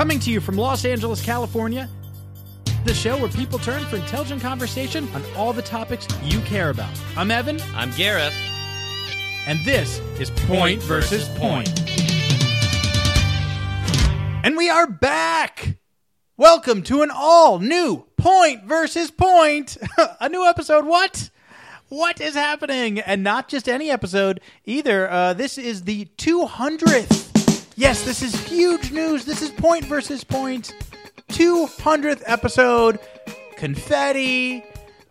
[0.00, 1.86] Coming to you from Los Angeles, California,
[2.86, 6.88] the show where people turn for intelligent conversation on all the topics you care about.
[7.18, 8.32] I'm Evan, I'm Gareth.
[9.46, 11.68] and this is Point versus Point.
[14.42, 15.76] And we are back!
[16.38, 19.76] Welcome to an all new Point versus Point!
[20.18, 21.28] a new episode, what?
[21.90, 23.00] What is happening?
[23.00, 25.10] And not just any episode either.
[25.10, 27.19] Uh, this is the 200th.
[27.80, 29.24] Yes, this is huge news.
[29.24, 30.74] This is Point versus Point.
[31.30, 32.98] 200th episode.
[33.56, 34.62] Confetti.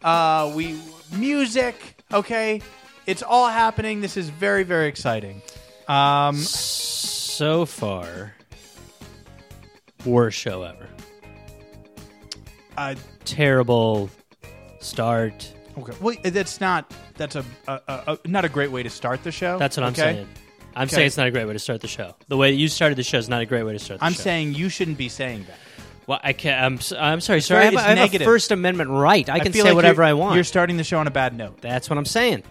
[0.03, 0.79] Uh, we
[1.17, 1.75] music.
[2.13, 2.61] Okay,
[3.07, 4.01] it's all happening.
[4.01, 5.41] This is very very exciting.
[5.87, 8.33] Um, So far,
[10.05, 10.87] worst show ever.
[12.77, 12.93] uh,
[13.25, 14.11] Terrible
[14.79, 15.51] start.
[15.75, 15.93] okay.
[15.99, 16.93] Well, that's not.
[17.17, 19.57] That's a, a, a, a not a great way to start the show.
[19.57, 20.01] That's what I'm okay?
[20.13, 20.27] saying.
[20.79, 22.15] I'm saying it's not a great way to start the show.
[22.27, 24.13] The way you started the show is not a great way to start the I'm
[24.13, 24.21] show.
[24.21, 25.57] saying you shouldn't be saying that.
[26.07, 26.59] Well, I can't.
[26.63, 27.57] I'm, s- I'm sorry, sir.
[27.57, 28.25] I have, a- it's I have a negative.
[28.25, 29.29] First Amendment right.
[29.29, 30.35] I can feel say like whatever you're- I want.
[30.35, 31.61] You're starting the show on a bad note.
[31.61, 32.41] That's what I'm saying.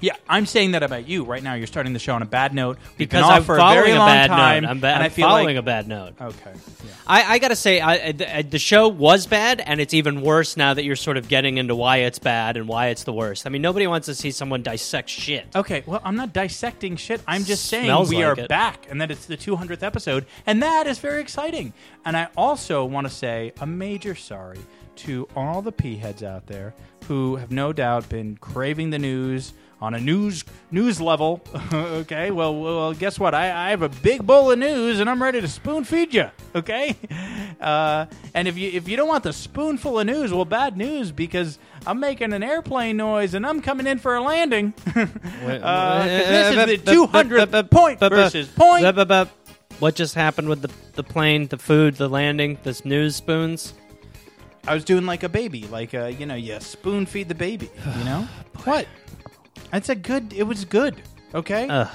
[0.00, 1.54] Yeah, I'm saying that about you right now.
[1.54, 2.78] You're starting the show on a bad note.
[2.90, 4.68] We've Because been I'm for a following very a long bad time, note.
[4.70, 6.14] I'm, ba- and I'm I feel following like a bad note.
[6.20, 6.52] okay.
[6.84, 6.90] Yeah.
[7.06, 10.22] I, I got to say, I, I- the, the show was bad, and it's even
[10.22, 13.12] worse now that you're sort of getting into why it's bad and why it's the
[13.12, 13.46] worst.
[13.46, 15.46] I mean, nobody wants to see someone dissect shit.
[15.54, 17.20] Okay, well, I'm not dissecting shit.
[17.26, 18.48] I'm just saying Smells we like are it.
[18.48, 21.72] back and that it's the 200th episode, and that is very exciting.
[22.04, 24.58] And I also want to say a major sorry
[24.96, 26.74] to all the p heads out there
[27.06, 31.40] who have no doubt been craving the news on a news news level.
[31.72, 33.34] okay, well, well, guess what?
[33.34, 36.30] I, I have a big bowl of news, and I'm ready to spoon feed you.
[36.54, 36.96] Okay,
[37.60, 41.12] uh, and if you if you don't want the spoonful of news, well, bad news
[41.12, 44.74] because I'm making an airplane noise and I'm coming in for a landing.
[45.40, 48.84] Uh, this is the 200th point versus point.
[49.78, 53.72] What just happened with the, the plane, the food, the landing, this news spoons?
[54.66, 57.70] I was doing like a baby, like uh, you know, you spoon feed the baby.
[57.98, 58.28] You know
[58.64, 58.86] what?
[59.72, 60.32] It's a good.
[60.32, 60.96] It was good.
[61.34, 61.88] Okay, Ugh.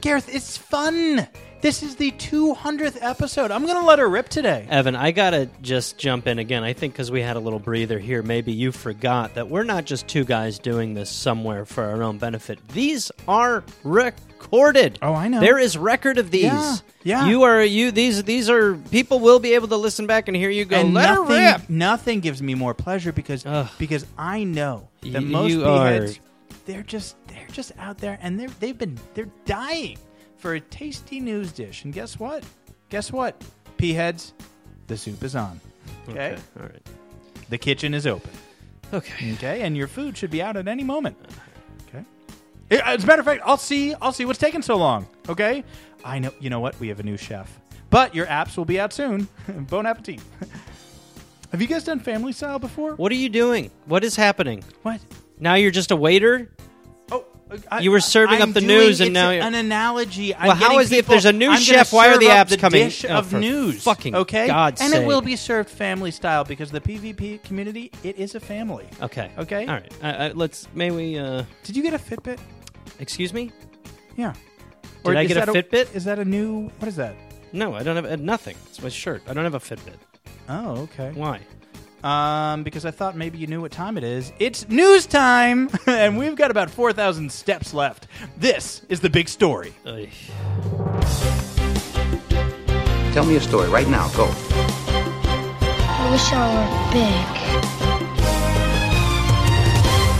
[0.00, 1.26] Gareth, it's fun.
[1.60, 3.50] This is the 200th episode.
[3.50, 4.66] I'm gonna let her rip today.
[4.68, 6.62] Evan, I gotta just jump in again.
[6.62, 9.86] I think because we had a little breather here, maybe you forgot that we're not
[9.86, 12.58] just two guys doing this somewhere for our own benefit.
[12.68, 14.98] These are recorded.
[15.00, 15.40] Oh, I know.
[15.40, 16.44] There is record of these.
[16.44, 17.26] Yeah, yeah.
[17.28, 17.90] You are you.
[17.92, 20.76] These these are people will be able to listen back and hear you go.
[20.76, 21.70] and Let her nothing, rip.
[21.70, 23.68] nothing gives me more pleasure because Ugh.
[23.78, 26.20] because I know that You most are- heads
[26.64, 29.98] they're just they're just out there and they're they've been they're dying
[30.36, 31.84] for a tasty news dish.
[31.84, 32.44] And guess what?
[32.88, 33.42] Guess what?
[33.76, 34.34] P heads,
[34.86, 35.60] the soup is on.
[36.08, 36.36] Okay?
[36.58, 36.86] All right.
[37.48, 38.30] The kitchen is open.
[38.92, 39.32] Okay.
[39.34, 41.16] Okay, and your food should be out at any moment.
[41.88, 42.04] Okay.
[42.70, 43.94] As a matter of fact, I'll see.
[43.94, 45.06] I'll see what's taking so long.
[45.28, 45.64] Okay.
[46.04, 46.32] I know.
[46.40, 46.78] You know what?
[46.78, 47.58] We have a new chef,
[47.90, 49.28] but your apps will be out soon.
[49.48, 50.20] bon appetit.
[51.50, 52.94] have you guys done family style before?
[52.96, 53.70] What are you doing?
[53.86, 54.62] What is happening?
[54.82, 55.00] What?
[55.44, 56.50] Now you're just a waiter?
[57.12, 57.26] Oh,
[57.70, 60.34] I, You were serving I'm up the doing- news and now you're- an analogy.
[60.34, 62.48] I'm Well, how is it if there's a new I'm chef, why are the apps
[62.48, 66.10] the coming- Dish Oh, of news, fucking okay, God's and it will be served family
[66.10, 68.86] style because the PvP community it is a family.
[69.02, 69.30] Okay.
[69.38, 69.66] Okay.
[69.66, 69.92] All right.
[70.02, 70.66] Uh, uh, let's.
[70.74, 71.18] May we?
[71.18, 72.38] Uh, Did you get a Fitbit?
[72.98, 73.52] excuse me?
[74.16, 74.32] Yeah.
[75.04, 75.94] Did I get a Fitbit?
[75.94, 76.70] Is that a new?
[76.78, 77.14] What is that?
[77.52, 78.56] No, I don't have uh, nothing.
[78.70, 79.22] It's my shirt.
[79.28, 79.98] I don't have a Fitbit.
[80.48, 81.10] Oh, okay.
[81.14, 81.40] Why?
[82.04, 84.30] Um, because I thought maybe you knew what time it is.
[84.38, 88.06] It's news time, and we've got about four thousand steps left.
[88.36, 89.72] This is the big story.
[89.86, 90.08] Ugh.
[93.14, 94.08] Tell me a story right now.
[94.08, 94.28] Go.
[95.96, 97.24] I wish I were big.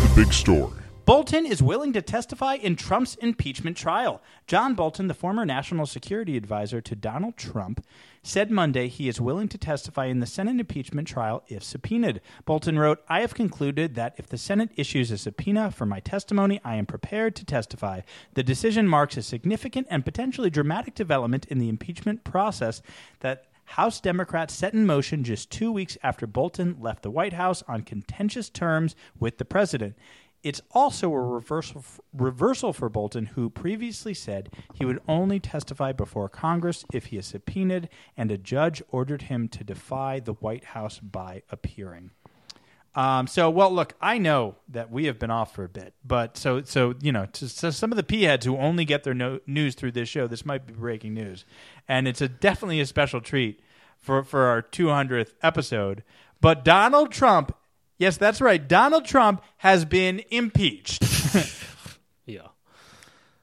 [0.08, 0.83] The big story.
[1.04, 4.22] Bolton is willing to testify in Trump's impeachment trial.
[4.46, 7.84] John Bolton, the former national security advisor to Donald Trump,
[8.22, 12.22] said Monday he is willing to testify in the Senate impeachment trial if subpoenaed.
[12.46, 16.58] Bolton wrote, I have concluded that if the Senate issues a subpoena for my testimony,
[16.64, 18.00] I am prepared to testify.
[18.32, 22.80] The decision marks a significant and potentially dramatic development in the impeachment process
[23.20, 27.62] that House Democrats set in motion just two weeks after Bolton left the White House
[27.68, 29.96] on contentious terms with the president.
[30.44, 31.82] It's also a reversal,
[32.12, 37.26] reversal for Bolton, who previously said he would only testify before Congress if he is
[37.26, 42.10] subpoenaed, and a judge ordered him to defy the White House by appearing.
[42.94, 46.36] Um, so, well, look, I know that we have been off for a bit, but
[46.36, 49.14] so, so you know, to, so some of the p heads who only get their
[49.14, 51.46] no, news through this show, this might be breaking news,
[51.88, 53.60] and it's a definitely a special treat
[53.98, 56.04] for for our 200th episode.
[56.40, 57.56] But Donald Trump,
[57.98, 61.02] yes, that's right, Donald Trump has been impeached.
[62.26, 62.46] Yeah.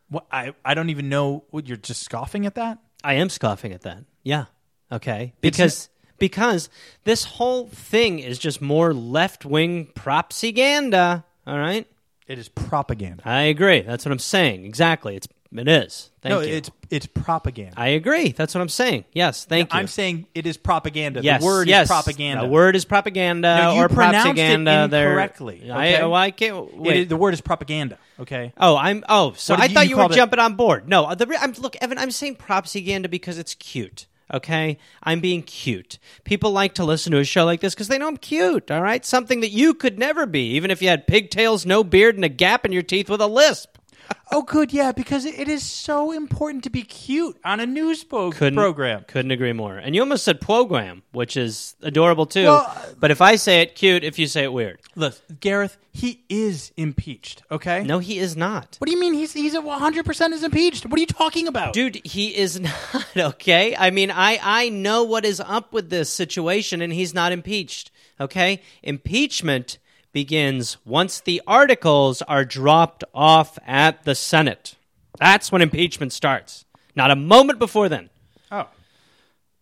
[0.09, 1.43] what, I I don't even know.
[1.51, 2.79] What you're just scoffing at that?
[3.03, 4.05] I am scoffing at that.
[4.23, 4.45] Yeah.
[4.91, 6.67] Okay, because because
[7.03, 11.25] this whole thing is just more left wing propaganda.
[11.45, 11.87] All right,
[12.27, 13.21] It is propaganda.
[13.23, 13.81] I agree.
[13.81, 14.65] That's what I'm saying.
[14.65, 15.15] Exactly.
[15.15, 15.27] It's
[15.59, 16.09] it is.
[16.21, 16.53] Thank no, you.
[16.53, 17.73] it's it's propaganda.
[17.77, 18.31] I agree.
[18.31, 19.05] That's what I'm saying.
[19.11, 19.43] Yes.
[19.45, 19.79] Thank you.
[19.79, 21.21] I'm saying it is propaganda.
[21.21, 21.85] Yes, the word yes.
[21.85, 22.43] is propaganda.
[22.43, 24.87] The word is propaganda No, you or it propaganda.
[24.89, 26.01] There- incorrectly, I, oh, okay?
[26.03, 26.77] well, I can't.
[26.77, 26.97] Wait.
[26.97, 27.97] is- the word is propaganda.
[28.19, 28.53] Okay.
[28.57, 29.03] Oh, I'm.
[29.09, 30.87] Oh, so I you- thought you you, were it- jumping on board.
[30.87, 31.97] No, uh, the, re- I'm, look, Evan.
[31.97, 34.07] I'm saying propaganda because it's cute.
[34.33, 35.99] Okay, I'm being cute.
[36.23, 38.71] People like to listen to a show like this because they know I'm cute.
[38.71, 42.15] All right, something that you could never be, even if you had pigtails, no beard,
[42.15, 43.70] and a gap in your teeth with a lisp.
[44.33, 44.71] Oh, good.
[44.71, 49.03] Yeah, because it is so important to be cute on a news po- Couldn't, program.
[49.05, 49.75] Couldn't agree more.
[49.77, 52.45] And you almost said program, which is adorable too.
[52.45, 56.23] Well, but if I say it cute, if you say it weird, Look, Gareth, he
[56.29, 57.43] is impeached.
[57.51, 57.83] Okay.
[57.83, 58.77] no, he is not.
[58.79, 60.85] What do you mean he's he's a 100 percent is impeached?
[60.85, 61.73] What are you talking about?
[61.73, 62.57] Dude, he is
[62.93, 63.75] not okay.
[63.75, 67.91] I mean, I I know what is up with this situation, and he's not impeached.
[68.17, 69.77] Okay, impeachment
[70.13, 74.75] begins once the articles are dropped off at the Senate.
[75.17, 76.65] That's when impeachment starts.
[76.95, 78.09] Not a moment before then.
[78.51, 78.67] Oh,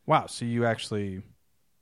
[0.05, 0.25] wow.
[0.27, 1.21] So you actually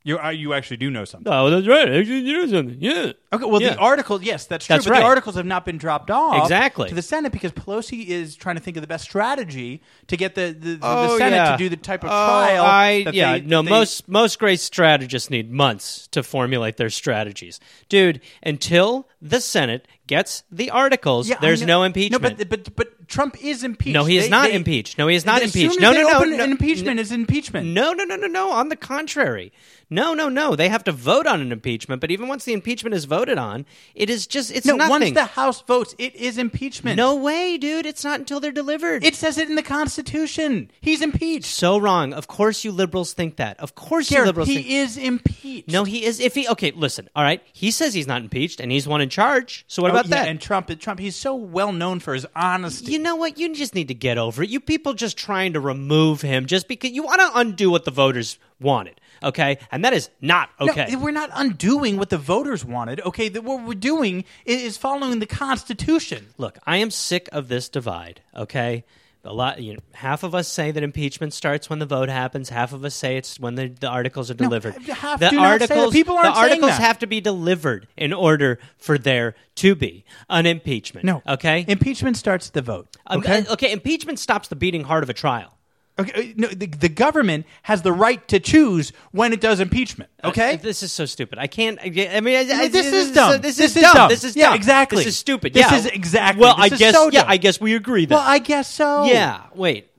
[0.08, 1.32] you uh, you actually do know something.
[1.32, 1.88] Oh, that's right.
[1.88, 2.78] Actually, you know something.
[2.80, 3.12] Yeah.
[3.34, 3.72] Okay, well, Yeah.
[3.74, 4.74] the articles, yes, that's true.
[4.76, 5.00] That's but right.
[5.02, 6.88] the articles have not been dropped off Exactly.
[6.90, 10.36] to the Senate because Pelosi is trying to think of the best strategy to get
[10.36, 11.52] the the, the, Oh, the Senate yeah.
[11.52, 12.64] to do the type of Oh, trial.
[12.66, 16.78] I, that yeah, they- no, that they- most most great strategists need months to formulate
[16.78, 17.60] their strategies,
[17.90, 18.22] dude.
[18.44, 22.24] Until the Senate gets the articles, Yeah, I there's know- no impeachment.
[22.24, 23.94] No, but but but Trump is impeached.
[23.94, 24.98] No, he is They- not they- impeached.
[24.98, 25.80] No, he is not impeached.
[25.80, 27.02] No, no, no, no, impeachment no.
[27.02, 27.68] is impeachment.
[27.68, 28.52] No, no, no, no, no.
[28.52, 29.52] On the contrary.
[29.90, 30.54] No, no, no.
[30.58, 33.66] They have to vote on an impeachment, but even once the impeachment is voted on,
[33.96, 34.76] it is just it's no.
[34.76, 34.90] nothing.
[34.90, 36.98] Once the House votes, it is impeachment.
[36.98, 37.86] no way, dude.
[37.86, 39.06] It's not until they're delivered.
[39.06, 40.70] it says it in the Constitution.
[40.82, 41.46] He's impeached.
[41.46, 42.12] so wrong.
[42.14, 43.60] Of course you liberals think that.
[43.60, 45.70] Of course you Gareth, liberals he think is impeached.
[45.72, 47.10] No, he is if he Okay, listen.
[47.16, 47.42] All right.
[47.54, 49.64] He says he's not impeached and he's one in charge.
[49.68, 50.28] So what Oh, about yeah, that?
[50.28, 52.92] And Trump, Trump, he's so well known for his honesty.
[52.92, 53.38] you know what?
[53.38, 54.50] You just need to get over it.
[54.50, 57.92] You people just trying to remove him just because you want to undo what the
[57.92, 59.00] voters wanted.
[59.24, 59.58] Okay?
[59.72, 60.96] And that is not No, okay.
[60.96, 63.02] we're not undoing what the voters wanted.
[63.02, 66.28] Okay, that what we're doing is following the Constitution.
[66.38, 68.22] Look, I am sick of this divide.
[68.36, 68.84] Okay,
[69.28, 69.62] a lot.
[69.62, 72.50] You know, half of us say that impeachment starts when the vote happens.
[72.50, 74.76] Half of us say it's when the, the articles are delivered.
[74.88, 75.72] half the do not say that.
[75.72, 76.82] articles, People aren't the articles that.
[76.82, 81.06] have to be delivered in order for there to be an impeachment.
[81.06, 81.66] No, okay.
[81.68, 82.96] Impeachment starts the vote.
[83.06, 83.72] Um, Okay, uh, okay.
[83.72, 85.57] Impeachment stops the beating heart of a trial.
[86.00, 86.32] Okay.
[86.32, 90.10] uh, No, the, the government has the right to choose when it does impeachment.
[90.24, 91.40] Okay, Uh, this is so stupid.
[91.40, 91.80] I can't.
[91.80, 91.86] I,
[92.16, 93.42] I mean, I, I- this is dumb.
[93.42, 93.94] This, is, dumb.
[93.94, 94.10] dumb.
[94.10, 94.56] This is Yeah, dumb.
[94.56, 94.98] exactly.
[95.00, 95.54] This is stupid.
[95.54, 95.78] This yeah.
[95.78, 96.94] is exactly- Well, this I is guess.
[96.96, 97.32] so yeah, dumb.
[97.32, 98.06] I guess we agree.
[98.06, 98.18] Then.
[98.18, 99.06] well, I guess so.
[99.06, 99.44] yeah.
[99.56, 99.90] Wait.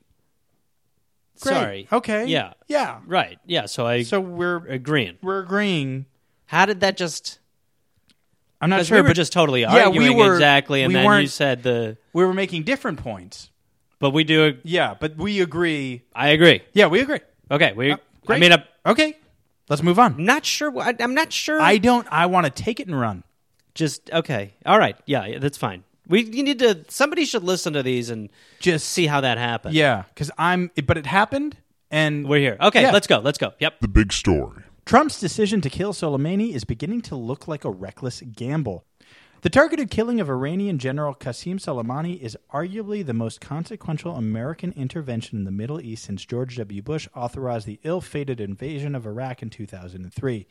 [1.40, 1.54] Great.
[1.54, 1.88] Sorry.
[1.92, 2.26] Okay.
[2.26, 2.54] Yeah.
[2.66, 2.98] Yeah.
[3.06, 3.38] Right.
[3.46, 3.66] Yeah.
[3.66, 5.18] So I So we're agreeing.
[5.22, 6.06] we're agreeing.
[6.46, 7.38] How did that just?
[8.60, 10.88] I'm not Because sure, we were but just totally Yeah, we arguing were- exactly, and
[10.88, 11.96] we then you weren't- said the.
[12.12, 13.50] we were making different points.
[14.00, 14.58] But we do.
[14.62, 16.02] Yeah, but we agree.
[16.14, 16.62] I agree.
[16.72, 17.20] Yeah, we agree.
[17.50, 17.72] Okay.
[17.74, 17.90] We.
[17.90, 18.40] I Uh, Great.
[18.40, 19.16] mean, I'm Okay,
[19.68, 20.22] let's move on.
[20.24, 20.78] not sure.
[20.78, 21.60] I, I'm not sure.
[21.60, 22.06] I don't.
[22.10, 23.24] I want to take it and run.
[23.74, 24.54] just okay.
[24.66, 24.96] All right.
[25.06, 25.26] Yeah.
[25.26, 25.82] yeah, That's fine.
[26.06, 26.84] We you need to.
[26.88, 28.30] Somebody should listen to these and
[28.60, 29.74] Just see how that happened.
[29.74, 30.70] Yeah, because I'm.
[30.86, 31.56] But it happened,
[31.90, 32.56] and We're here.
[32.60, 32.82] Okay.
[32.82, 32.92] Yeah.
[32.92, 33.18] Let's go.
[33.18, 33.52] Let's go.
[33.58, 33.80] Yep.
[33.80, 34.62] The big story.
[34.86, 38.84] Trump's decision to kill Soleimani is beginning to look like a reckless gamble.
[39.40, 45.38] The targeted killing of Iranian General Qasem Soleimani is arguably the most consequential American intervention
[45.38, 46.82] in the Middle East since George W.
[46.82, 50.48] Bush authorized the ill fated invasion of Iraq in 2003.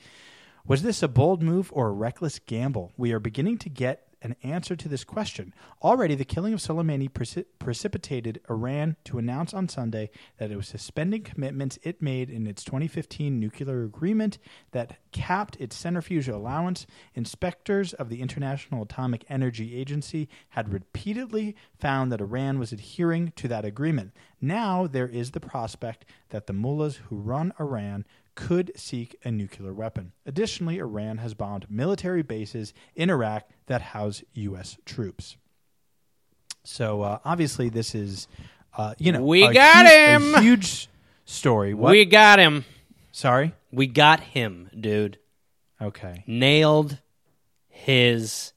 [0.66, 2.94] Was this a bold move or a reckless gamble?
[2.96, 5.54] We are beginning to get an answer to this question.
[5.82, 10.68] Already, the killing of Soleimani preci- precipitated Iran to announce on Sunday that it was
[10.68, 14.38] suspending commitments it made in its 2015 nuclear agreement
[14.72, 16.88] that capped its centrifuge allowance.
[17.14, 23.48] Inspectors of the International Atomic Energy Agency had repeatedly found that Iran was adhering to
[23.48, 24.12] that agreement.
[24.42, 28.06] Now there is the prospect that the mullahs who run Iran
[28.38, 30.12] could seek a nuclear weapon.
[30.26, 34.78] Additionally, Iran has bombed military bases in Iraq that house U.S.
[34.86, 35.38] troops.
[36.64, 38.28] So uh, obviously, this is,
[38.78, 39.92] uh, you know, We a got hu-
[40.36, 40.44] him!
[40.44, 40.88] Huge
[41.26, 41.74] story.
[41.74, 41.92] What?
[41.92, 42.64] We got him.
[43.12, 43.54] Sorry.
[43.72, 45.18] We got him, dude.
[45.82, 46.24] Okay.
[46.28, 47.00] Nailed
[47.70, 48.54] his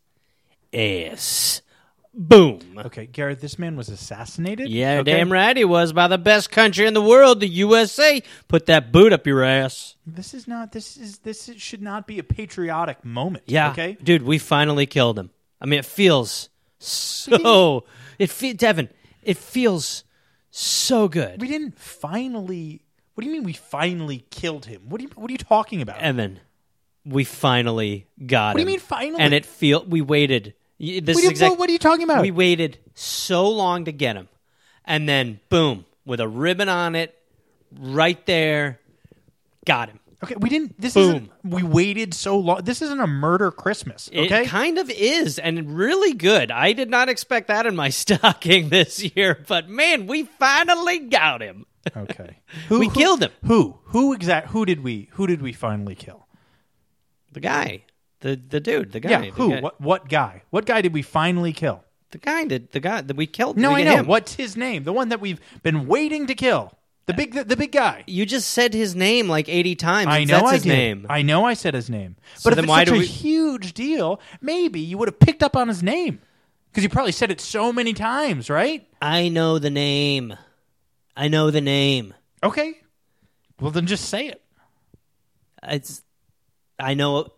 [0.74, 1.62] ass.
[2.12, 2.60] Boom.
[2.76, 3.40] Okay, Gareth.
[3.40, 4.68] This man was assassinated.
[4.68, 5.12] Yeah, Okay?
[5.12, 8.20] damn right he was by the best country in the world, the USA.
[8.48, 9.94] Put that boot up your ass.
[10.06, 10.72] This is not.
[10.72, 11.18] This is.
[11.18, 13.44] This is, should not be a patriotic moment.
[13.46, 13.70] Yeah.
[13.70, 13.96] Okay.
[14.02, 15.30] Dude, we finally killed him.
[15.60, 16.48] I mean, it feels
[16.78, 17.84] so.
[18.18, 18.88] It fe- Devin,
[19.22, 20.04] it feels
[20.50, 21.40] so good.
[21.40, 22.82] We didn't finally.
[23.14, 24.82] What What do you mean we finally killed him?
[24.88, 26.00] What do you What are you talking about?
[26.00, 26.40] Evan,
[27.04, 29.22] we finally got What do you mean finally?
[29.22, 30.54] And it feel we waited.
[30.80, 32.22] This what, is do you, exact- what, are you talking about?
[32.22, 34.28] We waited so long to get him,
[34.84, 37.14] and then boom, with a ribbon on it,
[37.78, 38.80] right there,
[39.66, 40.00] got him.
[40.24, 40.80] okay, we didn't.
[40.80, 41.02] This Boom.
[41.04, 41.30] isn't.
[41.44, 42.62] We waited so long.
[42.64, 44.08] This isn't a murder Christmas.
[44.08, 46.50] Okay, It kind of is, and really good.
[46.50, 51.42] I did not expect that in my stocking this year, but man, we finally got
[51.42, 51.66] him.
[51.94, 52.38] okay.
[52.68, 53.32] who, We killed him.
[53.46, 53.78] Who?
[53.84, 54.48] Who exact?
[54.48, 55.08] Who did we?
[55.12, 56.26] Who did we finally kill?
[57.32, 57.84] The guy,
[58.20, 59.30] the the dude, the guy, Yeah.
[59.32, 59.50] Who?
[59.50, 59.80] guy, What?
[59.80, 60.42] What guy?
[60.50, 61.84] What guy did we finally kill?
[62.12, 63.56] the guy that the guy that we killed.
[63.56, 63.96] No, we I know.
[63.98, 64.06] him.
[64.06, 64.82] What's his name?
[64.84, 66.72] The one that we've been waiting to kill.
[67.06, 67.34] The big.
[67.34, 68.02] The, the big guy.
[68.06, 70.08] You just said his name like eighty times.
[70.08, 70.68] I know I his did.
[70.70, 71.06] name.
[71.08, 72.16] I know I said his name.
[72.34, 75.56] So But if it's such a we- huge deal, maybe you would have picked up
[75.56, 76.20] on his name
[76.70, 78.86] because you probably said it so many times, right?
[79.00, 80.36] I know the name.
[81.16, 82.12] I know the name.
[82.42, 82.74] Okay.
[83.60, 84.42] Well, then just say it.
[85.62, 86.02] It's.
[86.78, 87.28] I know.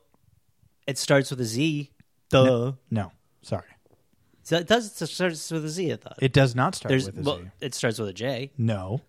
[0.87, 1.91] It starts with a Z.
[2.31, 2.73] Duh.
[2.91, 3.13] No,
[3.43, 3.65] sorry.
[4.43, 5.01] So it does.
[5.01, 5.93] It starts with a Z.
[5.93, 6.19] I thought.
[6.21, 7.07] It does not start There's.
[7.07, 7.27] with a Z.
[7.31, 8.51] well, it starts with a J.
[8.59, 9.01] No,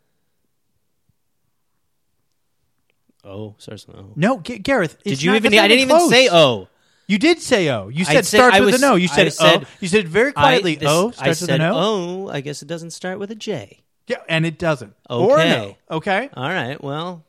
[3.26, 4.12] Oh, starts with O.
[4.16, 5.02] no, G- Gareth.
[5.04, 5.54] Did you even?
[5.54, 6.10] I didn't even close.
[6.10, 6.68] say O.
[7.08, 7.88] You did say O.
[7.90, 8.96] You I said said- starts I with was- a no.
[8.96, 9.68] You I said, said- O.
[9.80, 12.28] You said very quietly I, this- O I starts with said an O.
[12.28, 12.30] O.
[12.30, 13.84] I guess it doesn't start with a J.
[14.08, 14.94] Yeah, and it doesn't.
[15.10, 15.50] Or Okay.
[15.50, 15.78] no.
[15.98, 16.30] Okay.
[16.34, 16.82] All right.
[16.84, 17.26] Well,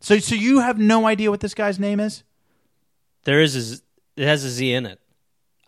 [0.00, 2.22] So, so you have no idea what this guy's name is?
[3.26, 3.60] There is a.
[3.60, 3.82] Z-
[4.16, 4.98] It has a Z in it.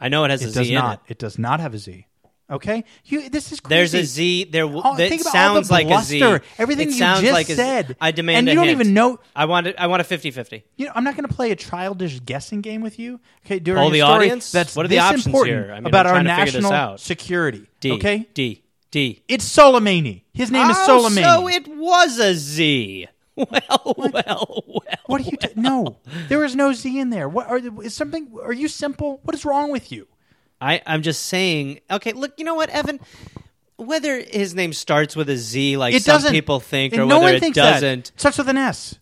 [0.00, 1.02] I know it has a It Z does in not.
[1.06, 1.12] it.
[1.12, 2.06] It does not have a Z.
[2.50, 2.84] Okay.
[3.04, 3.28] You.
[3.28, 3.76] This is crazy.
[3.76, 4.44] There's a Z.
[4.44, 4.62] There.
[4.62, 6.18] w- Oh, that think about all sounds the like a Z.
[6.18, 7.56] bluster, everything it you sounds just like a Z.
[7.56, 7.96] said.
[8.00, 8.38] I demand.
[8.38, 8.80] And a you don't hint.
[8.80, 9.76] even know- I want it.
[9.78, 10.62] I want a 50-50.
[10.78, 13.20] You know, I'm not going to play a childish guessing game with you.
[13.44, 14.50] Okay, during Poll a the story audience?
[14.50, 15.72] That's What are the this options important here?
[15.72, 17.00] I mean, about I'm our trying to figure this national out.
[17.00, 17.66] security.
[17.80, 17.92] D.
[17.92, 18.62] Okay, D.
[18.90, 19.22] D.
[19.28, 20.22] it's Soleimani.
[20.32, 21.22] His name is oh, Soleimani.
[21.22, 23.08] So it was a Z.
[23.50, 24.92] Well, well, well.
[25.07, 25.37] what are you?
[25.37, 27.28] T- no, there is no Z in there.
[27.28, 28.28] What are is something?
[28.42, 29.21] Are you simple?
[29.23, 30.07] What is wrong with you?
[30.61, 31.80] I, I'm just saying.
[31.90, 32.33] Okay, look.
[32.38, 32.99] You know what, Evan?
[33.76, 37.38] Whether his name starts with a Z, like It some people think, or no whether
[37.38, 38.21] one it doesn't, That.
[38.21, 38.99] Starts with an S.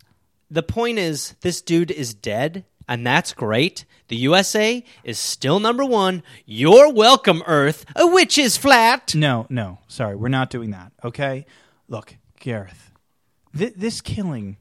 [0.50, 3.86] the point is, this dude is dead, and that's great.
[4.08, 6.22] The USA is still number one.
[6.44, 9.14] You're welcome, Earth, which is flat.
[9.14, 10.92] No, no, sorry, we're not doing that.
[11.02, 11.46] Okay,
[11.88, 12.85] look, Gareth,
[13.56, 14.56] th- this killing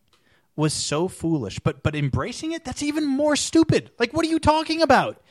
[0.56, 3.92] was so foolish, but but embracing it—that's even more stupid.
[4.00, 5.22] Like, what are you talking about?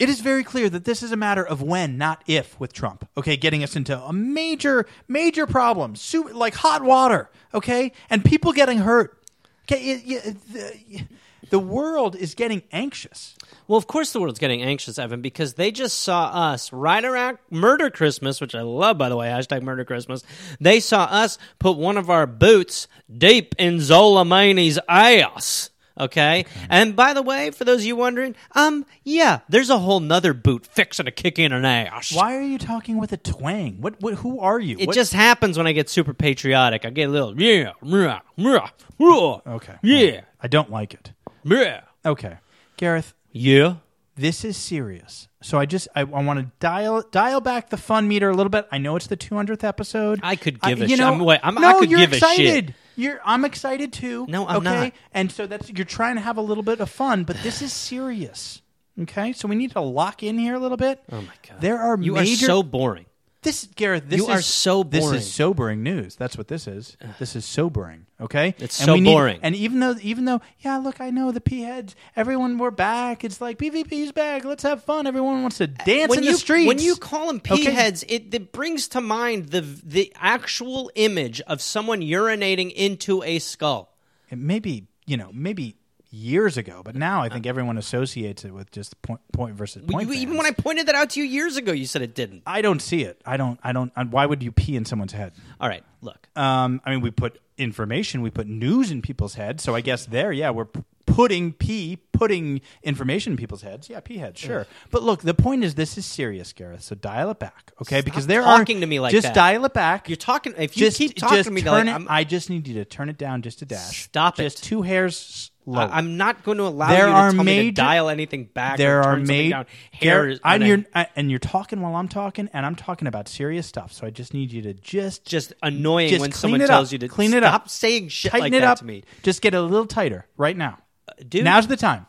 [0.00, 3.08] It is very clear that this is a matter of when, not if, with Trump.
[3.16, 5.94] Okay, getting us into a major, major problem,
[6.32, 7.30] like hot water.
[7.52, 9.22] Okay, and people getting hurt.
[9.62, 11.02] Okay, it, it,
[11.50, 13.36] the, world is getting anxious.
[13.66, 17.38] Well, of course, the world's getting anxious, Evan, because they just saw us right around
[17.50, 20.22] Murder Christmas, which I love, by the way, hashtag Murder Christmas.
[20.60, 25.70] They saw us put one of our boots deep in Soleimani's ass.
[25.98, 26.44] Okay?
[26.68, 30.34] And by the way, for those of you wondering, um, yeah, there's a whole nother
[30.34, 32.12] boot fixing to kick in an ass.
[32.14, 33.80] Why are you talking with a twang?
[33.80, 34.00] What?
[34.00, 34.76] what who are you?
[34.78, 36.84] It What- just happens when I get super patriotic.
[36.84, 39.74] I get a little, yeah, yeah, yeah, yeah, okay.
[39.82, 41.12] yeah, I don't like it.
[41.44, 41.82] Yeah.
[42.06, 42.36] Okay,
[42.76, 43.76] Gareth, Yeah.
[44.16, 45.28] this is serious.
[45.42, 48.50] So I just I, I want to dial dial back the fun meter a little
[48.50, 48.66] bit.
[48.72, 50.20] I know it's the 200th episode.
[50.22, 50.98] I could give a you shit.
[51.00, 52.22] know, I'm- wait, I'm- I no, could you're give a shit.
[52.22, 52.74] excited.
[52.96, 54.24] You're I'm excited too.
[54.28, 54.80] No, I'm okay?
[54.84, 54.92] not.
[55.12, 57.72] And so that's you're trying to have a little bit of fun, but this is
[57.72, 58.62] serious.
[59.02, 61.02] Okay, so we need to lock in here a little bit.
[61.12, 61.60] Oh my god.
[61.60, 63.06] There are you major are so boring.
[63.44, 65.18] This Gareth, this You is are so This boring.
[65.18, 66.16] is sobering news.
[66.16, 66.96] That's what this is.
[67.20, 68.06] This is sobering.
[68.20, 69.38] Okay, It's And so we need- boring.
[69.42, 71.94] And even though, even though, yeah, look, I know the p heads.
[72.16, 73.22] Everyone, we're back.
[73.24, 74.44] It's like PvP's back.
[74.44, 75.06] Let's have fun.
[75.06, 76.66] Everyone wants to uh, dance when in you, the streets.
[76.68, 77.70] When you call them pea Okay.
[77.72, 83.38] heads, it, it brings to mind the the actual image of someone urinating into a
[83.38, 83.94] skull.
[84.30, 85.76] Maybe you know maybe
[86.14, 90.08] years ago, but now I think everyone associates it with just point point versus point.
[90.08, 92.42] You- even when I pointed that out to you years ago, you said it didn't.
[92.46, 93.20] I don't see it.
[93.26, 93.58] I don't.
[93.62, 93.92] I don't.
[93.96, 95.32] I- Why would you pee in someone's head?
[95.60, 96.28] All right, look.
[96.36, 99.62] Um, I mean, we put information, we put news in people's heads.
[99.62, 103.88] So I guess there, yeah, we're p- putting pee, putting information in people's heads.
[103.88, 104.66] Yeah, pee heads, sure.
[104.90, 106.82] But look, the point is, this is serious, Gareth.
[106.82, 108.00] So dial it back, okay?
[108.00, 109.34] because there are talking to me like just that.
[109.34, 110.08] dial it back.
[110.08, 110.54] You're talking.
[110.58, 111.90] If you just keep talking just to me turn like it.
[111.92, 114.02] I'm, I just need you to turn it down just a dash.
[114.04, 114.42] Stop it.
[114.44, 115.80] Just two hairs low.
[115.80, 118.44] I- I'm not going to allow There you to are tell me to dial anything
[118.44, 118.76] back.
[118.78, 119.66] there are turn something made down.
[119.92, 123.08] Hair is and a- you're I, and you're talking while I'm talking, and I'm talking
[123.08, 123.92] about serious stuff.
[123.92, 126.92] So I just need you to just just annoying just when someone tells up.
[126.92, 127.68] you to clean it stop up.
[127.68, 129.04] saying shit tighten like it that up to me.
[129.22, 130.78] Just get a little tighter right now.
[131.08, 132.06] Uh, dude, Now's the time.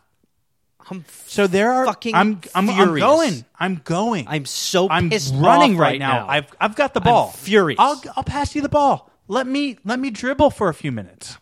[0.88, 1.85] I'm So there are.
[1.85, 2.41] fucking I'm.
[2.53, 3.43] I'm, I'm going.
[3.59, 4.25] I'm going.
[4.27, 6.19] I'm so I'm running right right now.
[6.19, 6.27] now.
[6.29, 7.31] I've I've got the ball.
[7.31, 7.79] furious.
[7.79, 9.09] I'll I'll pass you the ball.
[9.27, 11.38] let me let me dribble for a few minutes.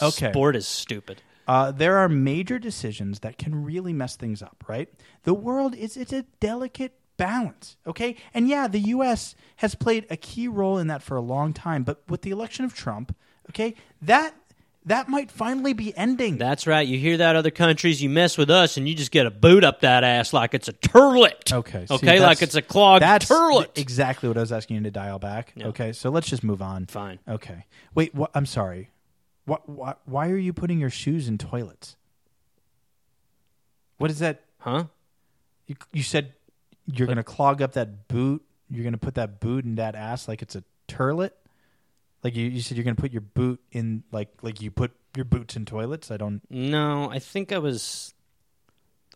[0.00, 0.30] Okay.
[0.30, 1.20] Sport is stupid.
[1.46, 4.88] Uh, there are major decisions that can really mess things up, right?
[5.24, 8.16] The world is it's a delicate balance, okay?
[8.34, 11.84] And yeah, the US has played a key role in that for a long time,
[11.84, 13.14] but with the election of Trump,
[13.50, 14.34] okay, that
[14.86, 16.38] that might finally be ending.
[16.38, 16.86] That's right.
[16.86, 19.64] You hear that other countries, you mess with us, and you just get a boot
[19.64, 21.52] up that ass like it's a turlet.
[21.52, 21.86] Okay.
[21.86, 23.76] see, Okay, like it's a clogged That's turlet.
[23.78, 25.52] exactly what I was asking you to dial back.
[25.60, 26.86] Okay, so let's just move on.
[26.86, 27.18] Fine.
[27.28, 27.64] Okay.
[27.96, 28.90] Wait, what, I'm sorry.
[29.46, 30.00] What, what?
[30.04, 31.96] Why are you putting your shoes in toilets?
[33.98, 34.42] What is that?
[34.58, 34.84] Huh?
[35.66, 36.34] You, you said
[36.86, 38.42] you're going to clog up that boot.
[38.68, 41.30] You're going to put that boot in that ass like it's a turlet.
[42.22, 44.90] Like you, you said, you're going to put your boot in like like you put
[45.14, 46.10] your boots in toilets.
[46.10, 46.42] I don't.
[46.50, 48.12] No, I think I was.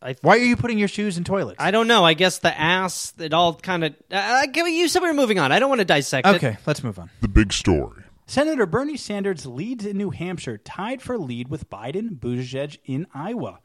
[0.01, 1.57] I Why are you putting your shoes in toilets?
[1.59, 2.05] I don't know.
[2.05, 3.13] I guess the ass.
[3.19, 3.95] It all kind of.
[4.11, 5.51] Uh, give me- you said we were moving on.
[5.53, 6.37] I don't want to dissect it.
[6.37, 7.11] okay, let's move on.
[7.21, 8.05] The big story.
[8.31, 13.59] Senator Bernie Sanders leads in New Hampshire, tied for lead with Biden, Buttigieg in Iowa.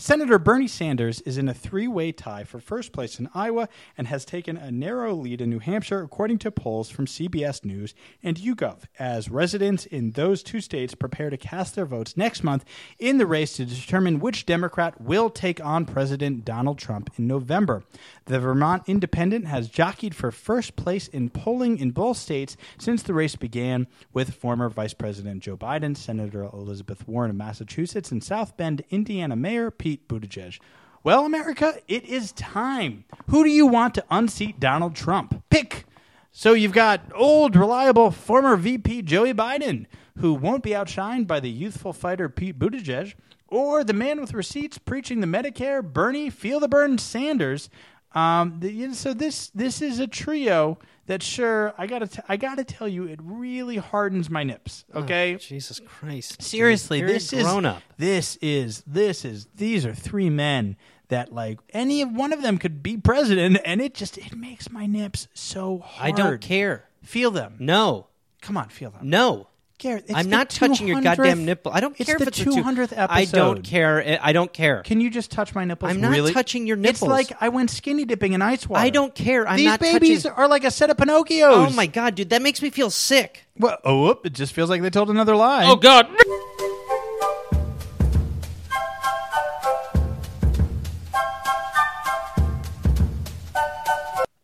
[0.00, 4.06] Senator Bernie Sanders is in a three way tie for first place in Iowa and
[4.06, 8.36] has taken a narrow lead in New Hampshire, according to polls from CBS News and
[8.36, 12.64] YouGov, as residents in those two states prepare to cast their votes next month
[13.00, 17.82] in the race to determine which Democrat will take on President Donald Trump in November.
[18.26, 23.14] The Vermont Independent has jockeyed for first place in polling in both states since the
[23.14, 28.56] race began, with former Vice President Joe Biden, Senator Elizabeth Warren of Massachusetts, and South
[28.56, 30.58] Bend, Indiana Mayor Pete Buttigieg.
[31.02, 33.04] Well, America, it is time.
[33.28, 35.42] Who do you want to unseat Donald Trump?
[35.48, 35.86] Pick.
[36.32, 39.86] So you've got old, reliable former VP Joey Biden,
[40.18, 43.14] who won't be outshined by the youthful fighter Pete Buttigieg,
[43.48, 47.70] or the man with receipts preaching the Medicare Bernie Feel the Burn Sanders.
[48.12, 52.64] Um, the, so this this is a trio that sure I gotta t- I gotta
[52.64, 54.84] tell you it really hardens my nips.
[54.94, 56.42] Okay, Jesus Christ.
[56.42, 57.82] seriously, this is grown up.
[57.98, 60.76] This is this is these are three men
[61.08, 64.86] that like any one of them could be president, and it just it makes my
[64.86, 66.08] nips so hard.
[66.08, 66.88] I don't care.
[67.02, 67.56] Feel them.
[67.58, 68.06] No.
[68.40, 69.08] Come on, feel them.
[69.08, 69.48] No.
[69.78, 71.70] Gareth, it's I'm not touching your goddamn nipple.
[71.72, 73.06] I don't it's care the if it's the two- 200th episode.
[73.10, 74.02] I don't care.
[74.02, 74.82] I- I don't care.
[74.82, 75.92] Can you just touch my nipples?
[75.92, 76.32] I'm not really?
[76.32, 77.02] touching your nipples.
[77.02, 78.82] It's like I went skinny dipping in ice water.
[78.84, 79.46] I don't care.
[79.46, 81.68] I'm These not babies touching- are like a set of Pinocchios.
[81.68, 83.44] Oh my god, dude, that makes me feel sick.
[83.56, 85.66] Well, oh, whoop, it just feels like they told another lie.
[85.66, 86.08] Oh god.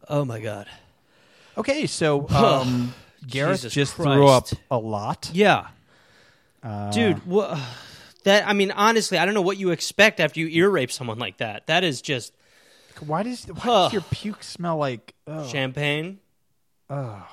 [0.09, 0.69] Oh my god.
[1.57, 2.95] Okay, so um,
[3.27, 5.31] Gareth Jesus just threw up a lot.
[5.33, 5.69] Yeah.
[6.63, 7.21] Uh, Dude,
[8.25, 11.19] that I mean honestly, I don't know what you expect after you ear rape someone
[11.19, 11.67] like that.
[11.67, 12.33] That is just
[13.05, 13.73] Why does why Huh.
[13.85, 15.15] does your puke smell like?
[15.27, 16.21] Oh, champagne.
[16.91, 17.27] oh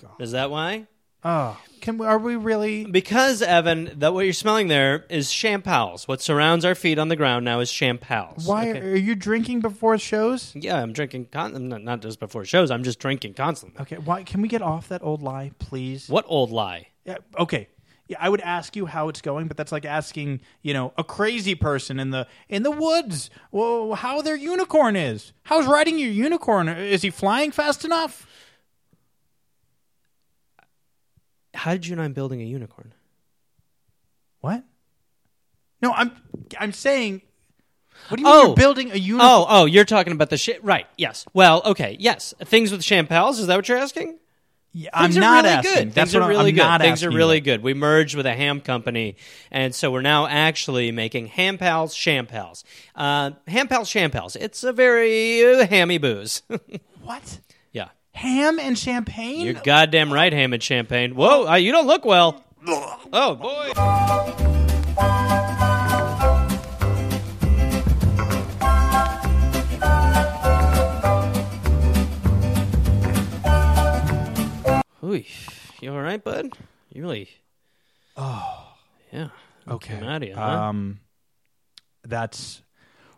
[0.00, 0.10] God.
[0.20, 0.86] Is that why?
[1.28, 2.84] Oh, can we, are we really?
[2.84, 6.06] Because Evan, that what you're smelling there is champals.
[6.06, 8.46] What surrounds our feet on the ground now is champals.
[8.46, 8.80] Why Okay.
[8.80, 10.52] are you drinking before shows?
[10.54, 11.26] Yeah, I'm drinking.
[11.32, 12.70] Con- not, not just before shows.
[12.70, 13.80] I'm just drinking constantly.
[13.82, 16.08] Okay, why can we get off that old lie, please?
[16.08, 16.88] What old lie?
[17.04, 17.68] Yeah, okay.
[18.08, 21.02] Yeah, I would ask you how it's going, but that's like asking, you know, a
[21.02, 25.32] crazy person in the in the woods, well, how their unicorn is.
[25.42, 26.68] How's riding your unicorn?
[26.68, 28.24] Is he flying fast enough?
[31.56, 32.92] How did you know I'm building a unicorn?
[34.40, 34.62] What?
[35.82, 36.12] No, I'm
[36.58, 37.22] I'm saying.
[38.08, 38.46] What do you mean Oh.
[38.48, 39.28] you're building a unicorn?
[39.30, 40.62] Oh, oh, you're talking about the shit.
[40.62, 40.86] Right.
[40.96, 41.24] Yes.
[41.32, 41.96] Well, okay.
[41.98, 42.34] Yes.
[42.44, 43.38] Things with champels.
[43.38, 44.18] Is that what you're asking?
[44.72, 45.72] Yeah, I'm Things are not really asking.
[45.74, 45.94] good.
[45.94, 46.62] That's Things are what I'm- really I'm good.
[46.62, 47.40] not Things are asking really you.
[47.40, 47.62] good.
[47.62, 49.16] We merged with a ham company,
[49.50, 52.62] and so we're now actually making ham pals, shampals.
[52.94, 54.36] Uh, ham pals, shampals.
[54.36, 56.42] It's a very uh, hammy booze.
[57.02, 57.38] What?
[58.16, 59.44] Ham and champagne?
[59.44, 61.14] You're goddamn right, ham and champagne.
[61.14, 62.42] Whoa, uh, you don't look well.
[63.12, 63.72] Oh boy.
[75.04, 75.22] Ooh,
[75.82, 76.56] you all right, bud?
[76.94, 77.28] You really?
[78.16, 78.72] Oh,
[79.12, 79.28] yeah.
[79.68, 80.00] okay.
[80.02, 80.40] Out of you, huh?
[80.42, 81.00] Um,
[82.02, 82.62] that's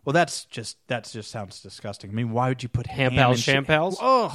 [0.04, 0.12] well.
[0.12, 2.11] That's just that just sounds disgusting.
[2.11, 3.96] I mean, why would you put ham, Ham pals, and cha- sham pals?
[4.02, 4.32] Ugh.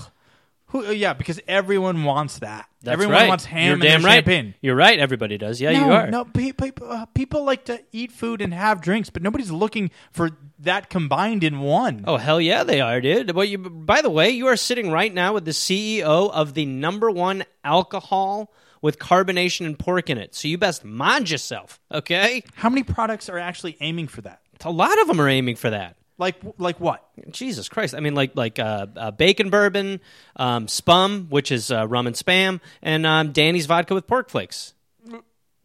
[0.73, 2.67] Who, uh, yeah, because everyone wants that.
[2.81, 3.29] That's everyone right.
[3.29, 4.15] wants ham You're and damn right.
[4.15, 4.55] champagne.
[4.59, 4.97] You're right.
[4.97, 5.62] Everybody does.
[5.62, 6.07] Yeah, no, you are.
[6.09, 9.91] No, pe- pe- uh, people like to eat food and have drinks, but nobody's looking
[10.12, 12.05] for that combined in one.
[12.07, 13.36] Oh hell yeah, they are, dude.
[13.36, 16.65] Well, you, by the way, you are sitting right now with the CEO of the
[16.65, 20.33] number one alcohol with carbonation and pork in it.
[20.33, 22.43] So you best mind yourself, okay?
[22.55, 24.41] How many products are actually aiming for that?
[24.65, 25.97] A lot of them are aiming for that.
[26.17, 27.04] Like like what?
[27.32, 27.95] Jesus Christ!
[27.95, 29.99] I mean, like like uh, uh, bacon bourbon,
[30.36, 34.73] um, spum, which is uh, rum and spam, and um, Danny's vodka with pork flakes.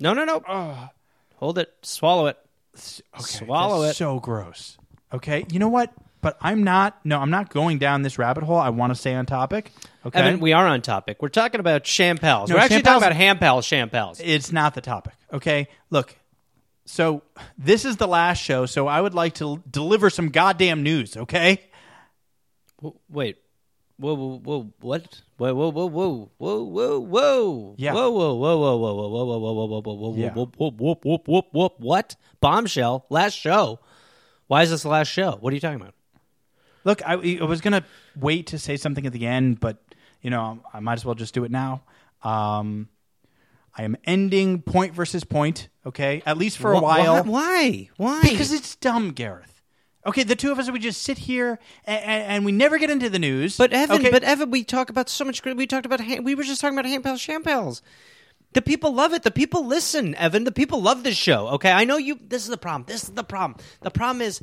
[0.01, 0.89] No, no, no.
[1.37, 1.73] Hold it.
[1.83, 2.39] Swallow it.
[2.75, 3.95] Okay, Swallow it.
[3.95, 4.79] So gross.
[5.13, 5.93] Okay, you know what?
[6.21, 6.99] But I'm not.
[7.05, 8.59] No, I'm not going down this rabbit hole.
[8.59, 9.71] I want to stay on topic.
[10.05, 11.21] Okay, Evan, we are on topic.
[11.21, 12.49] We're talking about champels.
[12.49, 14.21] No, We're actually talking about hampals, champels.
[14.25, 15.13] it's not the topic.
[15.33, 16.17] Okay, look.
[16.89, 17.23] So
[17.59, 18.65] this is the last show.
[18.67, 21.17] So I would like to l- deliver some goddamn news.
[21.17, 21.61] Okay.
[22.83, 23.37] W- Wait.
[23.99, 25.21] Whoa, whoa, whoa, what?
[25.39, 27.75] Whoa, whoa, whoa, whoa, whoa, whoa, whoa.
[27.79, 27.93] Yeah.
[27.93, 30.33] Whoa, whoa, whoa, whoa, whoa, whoa, whoa, whoa, whoa, whoa, whoa, whoa, Yeah.
[30.33, 31.75] whoop, whoop, whoop, whoop, whoop, whoop.
[31.79, 32.17] What?
[32.41, 33.05] Bombshell.
[33.11, 33.81] Last show.
[34.47, 35.33] Why is this the last show?
[35.41, 35.95] What are you talking about?
[36.85, 37.85] Look, I, I was gonna
[38.17, 39.77] wait to say something at the end, but
[40.23, 41.83] you know I might as well just do it now.
[42.23, 42.89] Um,
[43.77, 45.69] I am ending point versus point.
[45.89, 47.25] Okay, at least for a Wh- while.
[47.25, 47.89] Why?
[47.97, 48.21] Why?
[48.23, 49.63] Because it's dumb, Gareth.
[50.07, 53.09] Okay, the two of us we just sit here and, and we never get into
[53.09, 53.57] the news.
[53.57, 54.11] But Evan, okay?
[54.11, 55.43] but Evan, we talk about so much.
[55.43, 56.01] We talked about.
[56.23, 57.81] We were just talking about handpals, shampals.
[58.53, 59.23] The people love it.
[59.23, 60.45] The people listen, Evan.
[60.45, 61.49] The people love this show.
[61.49, 62.19] Okay, I know you.
[62.21, 62.85] This is the problem.
[62.87, 63.59] This is the problem.
[63.81, 64.43] The problem is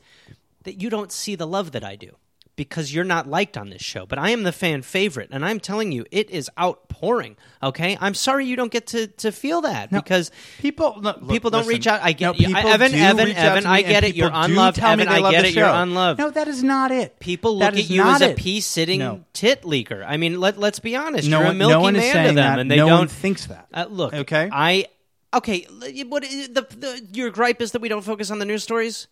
[0.64, 2.16] that you don't see the love that I do
[2.56, 4.06] because you're not liked on this show.
[4.06, 7.36] But I am the fan favorite, and I'm telling you, it is outpouring.
[7.62, 11.50] Okay, I'm sorry you don't get to to feel that because people no, look, people
[11.50, 11.70] don't listen.
[11.74, 12.00] reach out.
[12.02, 12.56] I get No, you.
[12.56, 13.66] Evan, Evan, Evan.
[13.66, 14.16] I get it.
[14.16, 15.08] You're unloved, Evan.
[15.08, 15.54] I get it.
[15.54, 16.20] You're unloved.
[16.20, 17.20] No, that is not it.
[17.20, 19.26] People That look at you as a pea sitting No.
[19.34, 20.06] tit leaker.
[20.08, 21.28] I mean, let let's be honest.
[21.30, 22.60] No You're one, a milky no man saying to them, that.
[22.60, 23.68] and they no don't one thinks that.
[23.74, 24.50] Uh, look, Okay.
[24.52, 24.86] I
[25.34, 25.68] okay.
[26.08, 29.08] What the, the your gripe is that we don't focus on the news stories.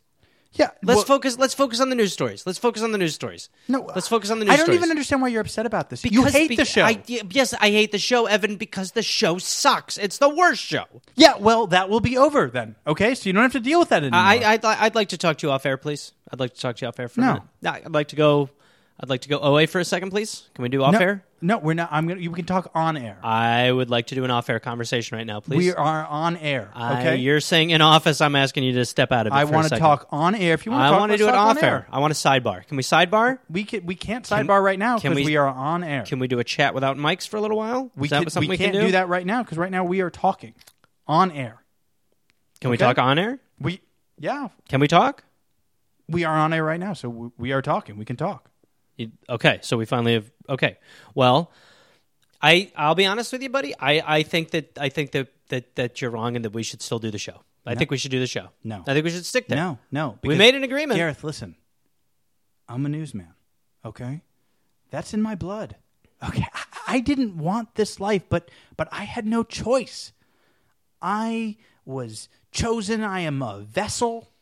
[0.53, 1.37] Yeah, Let's well, focus.
[1.37, 2.45] Let's focus on the news stories.
[2.45, 3.49] Let's focus on the news stories.
[3.67, 4.53] No, let's focus on the news stories.
[4.53, 4.77] I don't stories.
[4.79, 6.01] even understand why you're upset about this.
[6.01, 6.83] Because, you hate be- the show.
[6.83, 9.97] I, yes, I hate the show, Evan, because the show sucks.
[9.97, 10.85] It's the worst show.
[11.15, 12.75] yeah, well, that will be over then.
[12.85, 14.19] Okay, so you don't have to deal with that anymore.
[14.19, 16.11] I, I'd, I'd like to talk to you off air, please.
[16.31, 17.27] I'd like to talk to you off air for No.
[17.27, 17.43] a minute.
[17.61, 18.49] No, I'd like to go.
[19.03, 20.47] I'd like to go OA for a second, please.
[20.55, 21.25] Can we do off no, air?
[21.41, 21.89] no, we're not.
[21.91, 22.21] I'm gonna.
[22.21, 23.17] You can talk on air.
[23.21, 25.57] I would like to do an off air conversation right now, please.
[25.57, 26.71] we are on air.
[26.73, 28.21] I- Okay, you're saying in office.
[28.21, 29.35] I'm asking you to step out of it.
[29.35, 30.53] I want to talk on air.
[30.53, 31.85] If you want I to talk, want to do it off on air.
[31.91, 32.65] I want to sidebar.
[32.65, 33.39] Can we sidebar?
[33.49, 36.03] We can, we can't sidebar right now can because we- we, are on air.
[36.03, 37.91] Can we do a chat without mics for a little while?
[37.97, 38.91] we can, something we we can't can do?
[38.93, 40.53] that right now because right now we are talking
[41.07, 41.61] on air.
[42.61, 43.39] Can we talk on air?
[43.59, 43.81] We
[44.17, 45.25] yeah, Can we talk?
[46.07, 47.97] we are on air right now, so we, we are talking.
[47.97, 48.49] We can talk.
[49.29, 50.32] Okay, so we finally have.
[50.49, 50.77] Okay,
[51.15, 51.51] well,
[52.41, 53.73] I I'll be honest with you, buddy.
[53.79, 56.82] I, I think that I think that, that that you're wrong and that we should
[56.82, 57.41] still do the show.
[57.65, 58.49] I think we should do the show.
[58.63, 58.84] No.
[58.86, 59.58] I think we should stick there.
[59.58, 60.19] No, no.
[60.21, 60.97] we made an agreement.
[60.97, 61.56] Gareth, listen.
[62.67, 63.34] I'm a newsman.
[63.86, 64.21] Okay,
[64.91, 65.77] that's in my blood.
[66.27, 70.12] Okay, I, I didn't want this life, but but I had no choice.
[71.01, 73.03] I was chosen.
[73.03, 74.33] I am a vessel.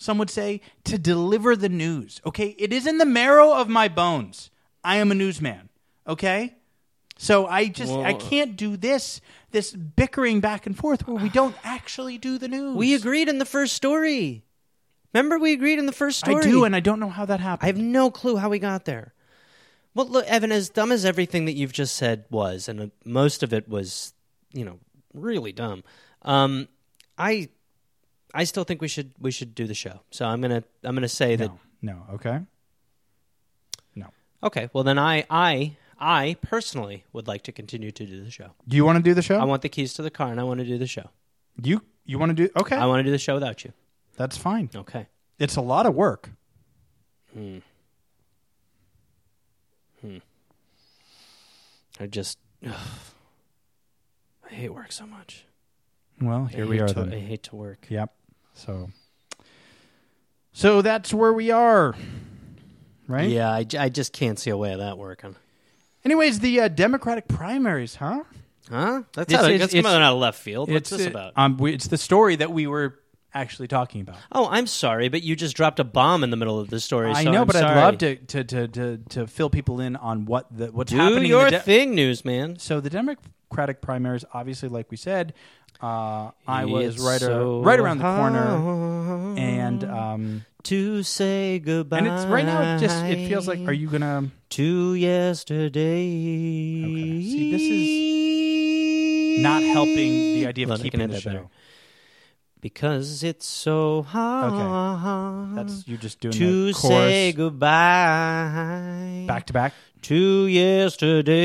[0.00, 2.22] Some would say to deliver the news.
[2.24, 4.50] Okay, it is in the marrow of my bones.
[4.82, 5.68] I am a newsman.
[6.08, 6.56] Okay,
[7.18, 11.54] so I just I can't do this this bickering back and forth where we don't
[11.62, 12.74] actually do the news.
[12.76, 14.42] We agreed in the first story.
[15.12, 16.36] Remember, we agreed in the first story.
[16.36, 17.64] I do, and I don't know how that happened.
[17.64, 19.12] I have no clue how we got there.
[19.94, 23.52] Well, look, Evan, as dumb as everything that you've just said was, and most of
[23.52, 24.14] it was,
[24.54, 24.78] you know,
[25.12, 25.84] really dumb.
[26.22, 26.68] Um,
[27.18, 27.50] I,
[28.34, 30.00] I still think we should we should do the show.
[30.10, 31.48] So I'm gonna I'm gonna say that.
[31.48, 32.40] No, no, okay.
[33.94, 34.06] No.
[34.42, 38.52] Okay, well then I I I personally would like to continue to do the show.
[38.68, 39.38] Do you want to do the show?
[39.38, 41.10] I want the keys to the car, and I want to do the show.
[41.62, 42.76] you you want to do okay?
[42.76, 43.72] I want to do the show without you.
[44.16, 44.70] That's fine.
[44.74, 45.06] Okay.
[45.38, 46.30] It's a lot of work.
[47.32, 47.58] Hmm.
[50.00, 50.18] Hmm.
[51.98, 52.38] I just.
[52.66, 52.74] I
[54.48, 55.44] hate work so much.
[56.20, 57.12] Well, I here we are to- then.
[57.14, 57.86] I hate to work.
[57.88, 58.12] Yep.
[58.54, 58.90] So
[60.52, 61.94] So that's where we are.
[63.06, 63.28] Right?
[63.30, 65.34] Yeah, I, j- I just can't see a way of that working.
[66.04, 68.22] Anyways, the uh, Democratic primaries, huh?
[68.70, 69.02] Huh?
[69.14, 70.70] That's, It's- out of, it's- that's it's- coming out of left field.
[70.70, 71.32] What's this uh, about?
[71.36, 73.00] Um, we, it's the story that we were
[73.34, 74.16] actually talking about.
[74.32, 77.10] oh, I'm sorry, but you just dropped a bomb in the middle of the story.
[77.10, 77.76] I so know, I'm but I'd sorry.
[77.76, 81.24] love to, to, to, to, to fill people in on what the what's do happening.
[81.24, 82.58] in your the de- thing, newsman.
[82.58, 85.32] So the Democratic primaries, obviously, like we said,
[85.82, 91.98] uh, is It's right, so right around the corner, and um, to say goodbye.
[91.98, 92.76] and it's right now.
[92.76, 93.60] It just it feels like.
[93.60, 94.30] Are you gonna?
[94.50, 96.04] to yesterday?
[96.84, 97.22] Okay.
[97.22, 101.30] See, this is not helping the idea of I keeping can the that show.
[101.30, 101.46] better.
[102.60, 105.56] because it's so hard.
[105.56, 109.72] That's you're just doing to the say chorus goodbye back to back.
[110.02, 111.40] to yesterday.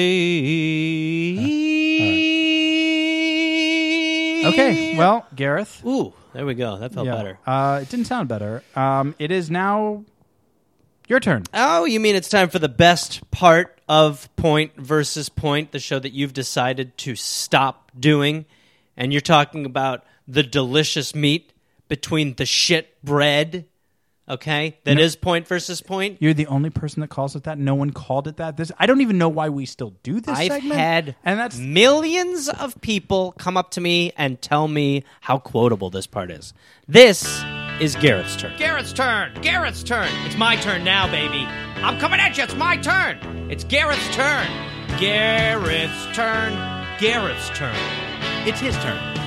[4.56, 5.82] Okay, well, Gareth.
[5.86, 6.78] Ooh, there we go.
[6.78, 7.40] That felt yeah, better.
[7.46, 8.64] Uh, it didn't sound better.
[8.76, 10.04] Um, it is now
[11.08, 11.44] Your turn.
[11.54, 16.00] Oh, you mean it's time for the best part of Point versus Point, the show
[16.00, 18.46] that you've decided to stop doing?
[18.98, 21.54] And you're talking about the delicious meat
[21.88, 23.66] between the shit bread,
[24.30, 24.78] okay?
[24.84, 26.18] That is Point versus Point.
[26.20, 27.58] You're the only person that calls it that.
[27.58, 28.58] No one called it that.
[28.58, 30.80] This I don't even know why we still do this I've segment.
[30.80, 35.90] had and that's millions of people come up to me and tell me how quotable
[35.90, 36.54] this part is.
[36.88, 37.44] This
[37.80, 38.58] is Gareth's turn.
[38.58, 39.34] Gareth's turn.
[39.42, 40.10] Gareth's turn.
[40.26, 41.46] It's my turn now, baby.
[41.84, 42.44] I'm coming at you.
[42.44, 43.18] It's my turn.
[43.52, 44.48] It's Gareth's turn.
[45.00, 46.54] Gareth's turn.
[47.00, 47.76] Gareth's turn.
[48.48, 49.25] it's his turn.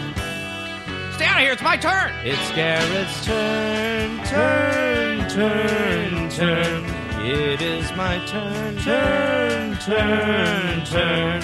[1.18, 1.52] Stay out of here.
[1.52, 2.14] It's my turn.
[2.22, 6.84] It's Gareth's turn, turn, turn, turn.
[7.26, 11.42] It is my turn, turn, turn, turn.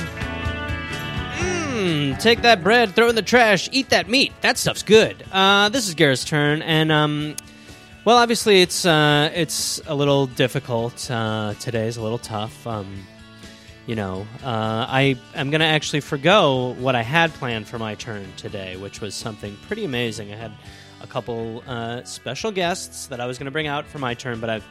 [1.39, 4.33] Mmm, take that bread, throw it in the trash, eat that meat.
[4.43, 5.25] That stuff's good.
[5.33, 7.35] Uh, this is Gareth's turn, and um,
[8.05, 11.11] well, obviously it's uh, it's a little difficult.
[11.11, 12.65] Uh, today's a little tough.
[12.65, 13.05] Um,
[13.87, 14.47] you know, uh,
[14.89, 19.01] I am going to actually forgo what I had planned for my turn today, which
[19.01, 20.33] was something pretty amazing.
[20.33, 20.53] I had
[21.03, 24.41] a couple uh, special guests that I was going to bring out for my turn,
[24.41, 24.65] but I've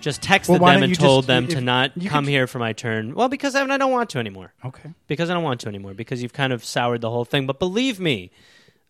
[0.00, 2.58] just texted Well, them and told just- them if- to not come could- here for
[2.58, 3.14] my turn.
[3.14, 4.52] Well, because I, I don't want to anymore.
[4.64, 4.90] Okay.
[5.06, 5.94] Because I don't want to anymore.
[5.94, 7.46] Because you've kind of soured the whole thing.
[7.46, 8.32] But believe me,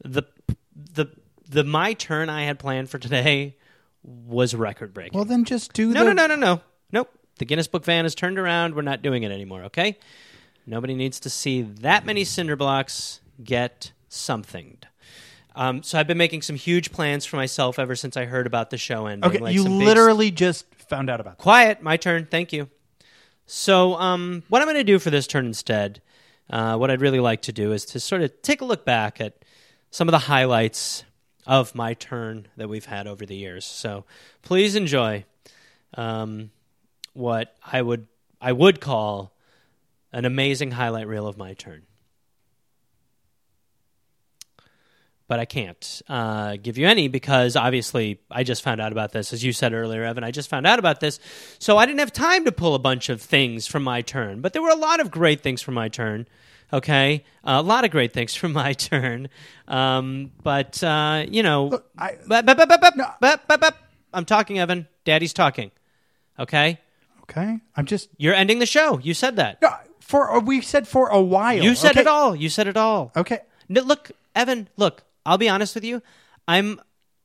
[0.02, 0.22] the
[0.74, 1.06] the
[1.48, 3.56] the my turn I had planned for today
[4.02, 5.16] was record breaking.
[5.18, 6.14] Well, then just do No, the.
[6.14, 6.60] no, no, no, no.
[6.92, 7.10] Nope.
[7.38, 8.75] The Guinness Book van has turned around.
[8.75, 9.99] We're not doing it anymore, okay?
[10.66, 14.87] Nobody needs to see that many cinder blocks get somethinged.
[15.55, 18.70] Um, so I've been making some huge plans for myself ever since I heard about
[18.70, 19.31] the show ending.
[19.31, 21.38] Okay, like you some big- literally just found out about.
[21.38, 21.42] That.
[21.42, 22.27] Quiet, my turn.
[22.31, 22.68] Thank you.
[23.46, 26.03] So, um, what I'm going to do for this turn instead,
[26.51, 29.20] uh, what I'd really like to do is to sort of take a look back
[29.20, 29.44] at
[29.90, 31.05] some of the highlights
[31.46, 33.64] of my turn that we've had over the years.
[33.64, 34.05] So,
[34.42, 35.25] please enjoy
[35.94, 36.51] um,
[37.16, 38.07] what I would
[38.40, 39.33] I would call
[40.12, 41.83] an amazing highlight reel of my turn.
[45.29, 49.33] but I can't uh, give you any because obviously I just found out about this,
[49.33, 50.22] as you said earlier, Evan.
[50.22, 51.18] I just found out about this,
[51.59, 54.40] so I didn't have time to pull a bunch of things from my turn.
[54.40, 56.29] But there were a lot of great things from my turn.
[56.72, 59.29] Okay, a lot of great things from my turn.
[59.66, 63.76] Um, but uh, you know, I- bup, bup.
[64.12, 64.87] I'm talking, Evan.
[65.05, 65.70] Daddy's talking.
[66.38, 66.79] Okay,
[67.28, 68.08] Okay, I'm just.
[68.16, 68.98] you're ending the show.
[68.98, 69.60] You said that.
[69.60, 71.62] No, for we said for a while.
[71.62, 72.02] You said okay?
[72.02, 72.36] it all.
[72.36, 73.12] You said it all.
[73.16, 73.40] Okay.
[73.68, 76.02] No, look, Evan, look, I'll be honest with you.
[76.46, 76.80] I'm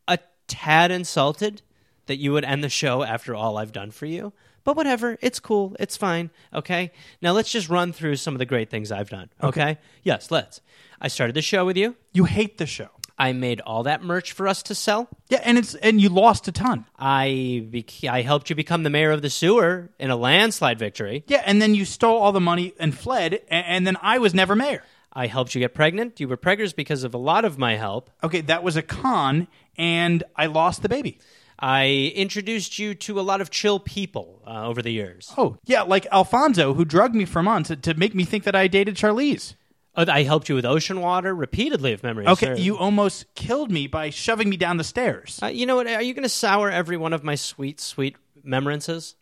[0.07, 1.61] a tad insulted
[2.07, 4.33] that you would end the show after all I've done for you.
[4.63, 5.75] But whatever, it's cool.
[5.79, 6.29] It's fine.
[6.53, 6.91] Okay.
[7.21, 9.29] Now let's just run through some of the great things I've done.
[9.41, 9.77] Okay.
[10.03, 10.61] Yes, let's.
[10.99, 11.95] I started the show with you.
[12.13, 12.89] You hate the show.
[13.21, 15.07] I made all that merch for us to sell.
[15.29, 16.85] Yeah, and it's and you lost a ton.
[16.97, 21.23] I bec- I helped you become the mayor of the sewer in a landslide victory.
[21.27, 24.33] Yeah, and then you stole all the money and fled, and, and then I was
[24.33, 24.83] never mayor.
[25.13, 26.19] I helped you get pregnant.
[26.19, 28.09] You were preggers because of a lot of my help.
[28.23, 31.19] Okay, that was a con, and I lost the baby.
[31.59, 35.31] I introduced you to a lot of chill people uh, over the years.
[35.37, 38.67] Oh, yeah, like Alfonso, who drugged me for months to make me think that I
[38.67, 39.53] dated Charlize.
[39.95, 42.61] Uh, I helped you with ocean water repeatedly, if memory Okay, serves.
[42.65, 45.39] you almost killed me by shoving me down the stairs.
[45.43, 45.87] Uh, you know what?
[45.87, 49.15] Are you going to sour every one of my sweet, sweet remembrances?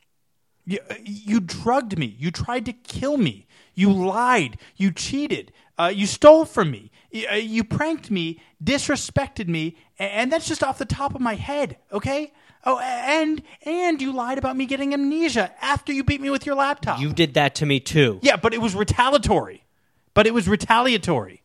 [0.65, 2.15] You, you drugged me.
[2.19, 3.47] You tried to kill me.
[3.73, 4.60] You lied.
[4.75, 5.51] You cheated.
[5.79, 6.91] Uh, you stole from me.
[7.10, 11.34] You, uh, you pranked me, disrespected me, and that's just off the top of my
[11.36, 11.77] head.
[11.91, 12.32] Okay.
[12.65, 16.55] Oh, and and you lied about me getting amnesia after you beat me with your
[16.55, 16.99] laptop.
[16.99, 18.19] You did that to me too.
[18.21, 19.63] yeah, but it was retaliatory.
[20.19, 21.41] But it was retaliatory.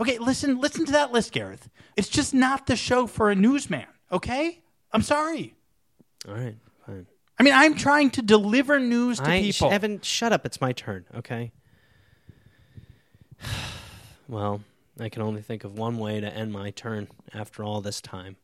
[0.00, 1.68] Okay, listen, listen to that list, Gareth.
[1.96, 3.84] It's just not the show for a newsman.
[4.10, 5.54] Okay, I'm sorry.
[6.26, 7.06] All right, fine.
[7.38, 9.70] I mean, I'm trying to deliver news to I, people.
[9.70, 10.46] Evan, shut up.
[10.46, 11.52] It's my turn, okay?
[14.28, 14.62] well,
[14.98, 18.36] I can only think of one way to end my turn after all this time.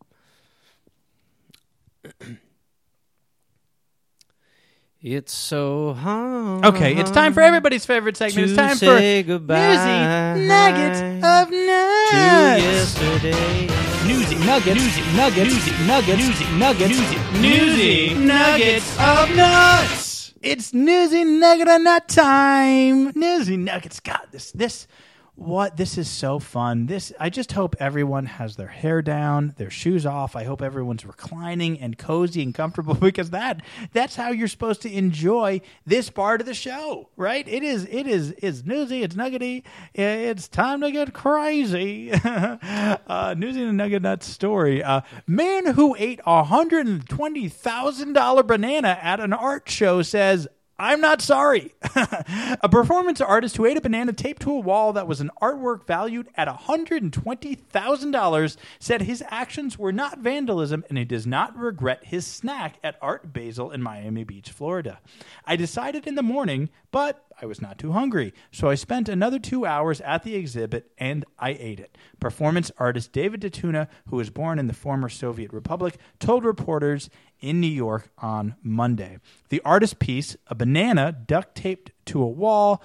[5.02, 6.64] it's so hard.
[6.64, 8.50] Okay, it's time for everybody's favorite segment.
[8.50, 12.62] It's time for Newsy Nuggets of Nuts.
[12.62, 13.66] yesterday.
[14.06, 14.80] Newsy Nuggets.
[14.80, 15.54] Newsy Nuggets.
[15.54, 16.22] Newsy Nuggets.
[16.22, 16.98] Newsy Nuggets.
[16.98, 20.34] Newsy, Newsy Nuggets of Nuts.
[20.40, 23.10] It's Newsy Nugget of Nut time.
[23.16, 23.98] Newsy Nuggets.
[23.98, 24.86] God, this this
[25.34, 26.86] what this is so fun.
[26.86, 30.36] This I just hope everyone has their hair down, their shoes off.
[30.36, 34.92] I hope everyone's reclining and cozy and comfortable because that that's how you're supposed to
[34.92, 37.46] enjoy this part of the show, right?
[37.48, 39.64] It is it is it's newsy, it's nuggety,
[39.94, 42.12] it's time to get crazy.
[42.24, 44.82] uh, newsy and nugget nut story.
[44.82, 50.02] Uh, man who ate a hundred and twenty thousand dollar banana at an art show
[50.02, 50.46] says.
[50.82, 51.72] I'm not sorry.
[51.94, 55.86] a performance artist who ate a banana taped to a wall that was an artwork
[55.86, 62.26] valued at $120,000 said his actions were not vandalism and he does not regret his
[62.26, 64.98] snack at Art Basel in Miami Beach, Florida.
[65.46, 69.40] I decided in the morning, but I was not too hungry, so I spent another
[69.40, 71.98] two hours at the exhibit and I ate it.
[72.20, 77.61] Performance artist David Datuna, who was born in the former Soviet Republic, told reporters in
[77.61, 79.18] New York on Monday.
[79.48, 82.81] The artist piece, a banana duct taped to a wall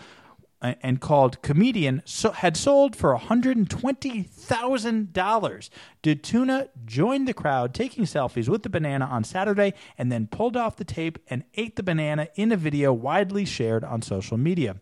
[0.62, 5.70] and called Comedian, so, had sold for $120,000.
[6.04, 10.76] Datuna joined the crowd taking selfies with the banana on Saturday and then pulled off
[10.76, 14.78] the tape and ate the banana in a video widely shared on social media.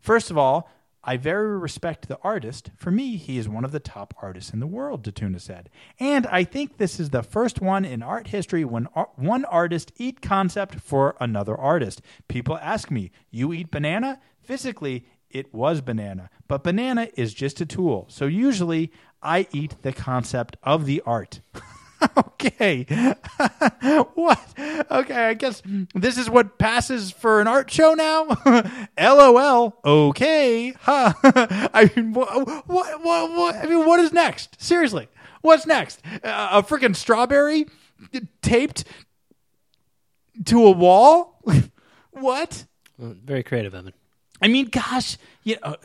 [0.00, 0.70] First of all,
[1.02, 2.70] I very respect the artist.
[2.76, 5.70] For me, he is one of the top artists in the world, Datuna said.
[5.98, 9.92] And I think this is the first one in art history when ar- one artist
[9.96, 12.02] eat concept for another artist.
[12.26, 17.66] People ask me, "You eat banana?" Physically, it was banana, but banana is just a
[17.66, 18.06] tool.
[18.08, 18.90] So usually,
[19.22, 21.42] I eat the concept of the art.
[22.16, 22.84] okay.
[24.14, 24.40] what?
[24.90, 25.62] Okay, I guess
[25.94, 28.26] this is what passes for an art show now.
[28.98, 29.78] LOL.
[29.84, 30.72] Okay.
[30.80, 31.12] Huh.
[31.22, 33.54] I mean, what, what, what, what?
[33.54, 34.58] I mean, what is next?
[34.62, 35.08] Seriously,
[35.42, 36.00] what's next?
[36.24, 37.66] Uh, a freaking strawberry
[38.40, 38.84] taped
[40.46, 41.42] to a wall?
[42.12, 42.64] what?
[42.98, 43.92] Very creative, Evan.
[44.40, 45.76] I mean, gosh, you know,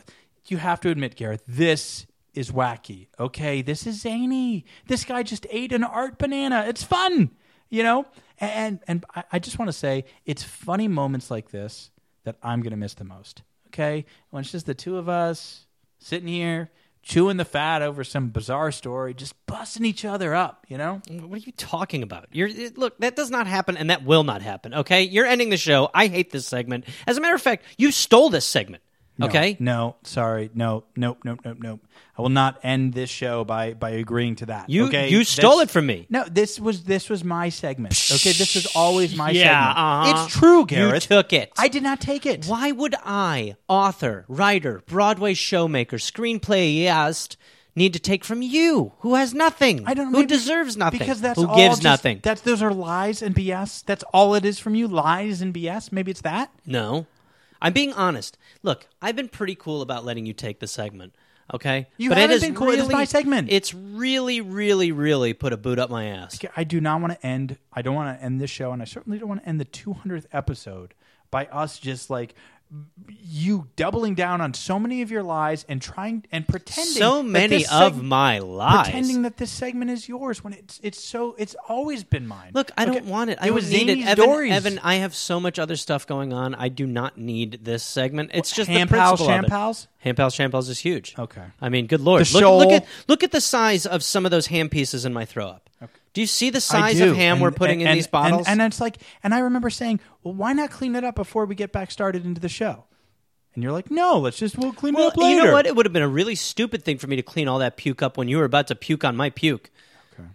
[0.46, 3.06] you have to admit, Gareth, this is wacky.
[3.18, 4.64] Okay, this is zany.
[4.86, 6.64] This guy just ate an art banana.
[6.68, 7.30] It's fun,
[7.70, 8.06] you know.
[8.40, 11.90] And and I, just want to say, it's funny moments like this
[12.24, 13.42] that I'm gonna miss the most.
[13.68, 15.66] Okay, when it's just the two of us
[15.98, 16.70] sitting here
[17.04, 20.64] chewing the fat over some bizarre story, just busting each other up.
[20.68, 21.00] You know.
[21.08, 22.26] What are you talking about?
[22.32, 22.98] You're it- look.
[22.98, 24.74] That does not happen, and that will not happen.
[24.74, 25.90] Okay, you're ending the show.
[25.94, 26.84] I hate this segment.
[27.06, 28.82] As a matter of fact, you stole this segment.
[29.16, 30.50] No, Okay, No, sorry.
[30.54, 31.80] No, nope, nope, nope, nope.
[32.18, 34.68] I will not end this show by by agreeing to that.
[34.68, 35.08] You- okay?
[35.08, 36.06] you stole This- it from me.
[36.10, 37.94] No, this was this was my segment.
[38.12, 39.78] Okay, this was always my Yeah, segment.
[39.78, 40.24] uh-huh.
[40.26, 41.04] It's true, Gareth.
[41.10, 41.52] You took it.
[41.56, 42.46] I did not take it.
[42.46, 47.36] Why would I, author, writer, Broadway showmaker, screenplayist,
[47.76, 51.40] need to take from you, who has nothing, I don't who deserves nothing, because that's
[51.40, 52.20] who gives just- nothing?
[52.22, 53.82] That's those are lies and BS.
[53.84, 54.86] That's all it is from you.
[54.88, 55.90] Lies and BS.
[55.92, 56.50] Maybe it's that.
[56.66, 57.06] No.
[57.64, 58.36] I'm being honest.
[58.62, 61.14] Look, I've been pretty cool about letting you take the segment.
[61.52, 62.68] Okay, You but haven't it is been cool.
[62.68, 63.48] Really, my segment.
[63.50, 66.38] It's really, really, really put a boot up my ass.
[66.56, 67.58] I do not want to end.
[67.72, 69.66] I don't want to end this show, and I certainly don't want to end the
[69.66, 70.94] 200th episode
[71.30, 72.34] by us just like
[73.26, 77.58] you doubling down on so many of your lies and trying and pretending So many
[77.58, 78.84] this of my lies.
[78.84, 82.52] pretending that this segment is yours when it's it's so it's always been mine.
[82.54, 83.38] Look, I Okay, don't want it.
[83.40, 84.06] I it was need it.
[84.06, 84.52] Evan, stories.
[84.52, 86.54] Evan, I have so much other stuff going on.
[86.54, 88.30] I do not need this segment.
[88.34, 89.88] It's just Ham the pals, principle sham pals?
[89.98, 91.14] Ham pals, sham pals is huge.
[91.18, 91.44] Okay.
[91.60, 92.30] I mean, good lord.
[92.32, 95.24] Look, look at look at the size of some of those ham pieces in my
[95.24, 95.68] throw up.
[96.14, 98.46] Do you see the size of ham And- we're putting and- in these bottles?
[98.48, 101.54] And, it's like, and I remember saying, well, why not clean it up before we
[101.54, 102.84] get back started into the show?
[103.54, 105.36] And you're like, no, let's just we'll clean well, it up later.
[105.40, 105.66] you know what?
[105.66, 108.02] It would have been a really stupid thing for me to clean all that puke
[108.02, 109.70] up when you were about to puke on my puke.
[110.12, 110.28] Okay.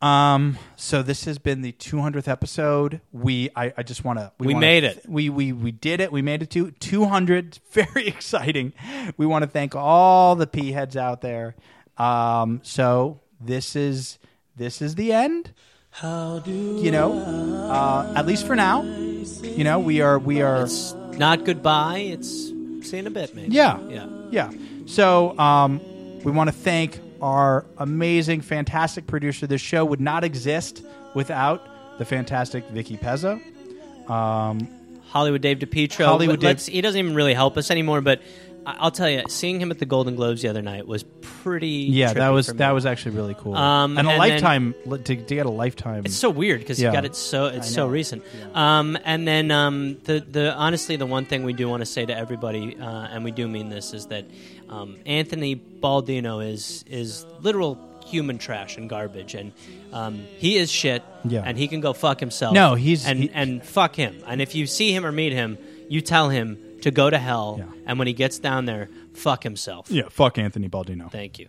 [0.00, 0.58] Um.
[0.76, 3.00] So this has been the 200th episode.
[3.12, 4.32] We, I, I just want to.
[4.38, 5.04] We wanna- made it.
[5.08, 6.10] We, we, we did it.
[6.10, 7.60] We made it to 200.
[7.70, 8.72] Very exciting.
[9.16, 11.54] We want to thank all the p heads out there.
[11.96, 12.60] Um.
[12.64, 14.18] So this is
[14.56, 15.52] this is the end.
[15.90, 16.50] How do
[16.80, 17.12] you know?
[17.18, 18.82] Uh, at least for now.
[18.82, 20.62] You know, we are we are.
[20.64, 21.98] It's not goodbye.
[21.98, 22.50] It's
[22.92, 23.54] in a bit, maybe.
[23.54, 23.78] Yeah.
[23.88, 24.06] Yeah.
[24.30, 24.50] Yeah.
[24.86, 25.80] So um,
[26.24, 29.46] we want to thank our amazing, fantastic producer.
[29.46, 33.40] This show would not exist without the fantastic Vicky Pezzo.
[34.10, 34.66] Um,
[35.08, 36.06] Hollywood Dave DePietro.
[36.06, 38.20] Hollywood Dave- Let's, he doesn't even really help us anymore, but
[38.64, 41.68] I'll tell you, seeing him at the Golden Globes the other night was pretty.
[41.68, 43.54] Yeah, that was that was actually really cool.
[43.56, 46.04] Um, and a and lifetime li- to, to get a lifetime.
[46.04, 46.88] It's so weird because Yeah.
[46.90, 47.92] you got it so it's so know.
[47.92, 48.22] recent.
[48.54, 52.06] Um, and then um, the the honestly the one thing we do want to say
[52.06, 54.26] to everybody, uh, and we do mean this, is that
[54.68, 59.52] um, Anthony Baldino is is literal human trash and garbage, and
[59.92, 61.02] um, he is shit.
[61.24, 61.42] Yeah.
[61.44, 62.52] and he can go fuck himself.
[62.54, 64.22] No, he's- and he- and fuck him.
[64.26, 65.56] And if you see him or meet him,
[65.88, 67.56] you tell him to go to hell.
[67.60, 67.66] Yeah.
[67.86, 69.90] And when he gets down there, fuck himself.
[69.90, 71.10] Yeah, fuck Anthony Baldino.
[71.10, 71.48] Thank you.